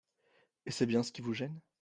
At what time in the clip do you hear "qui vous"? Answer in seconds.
1.11-1.35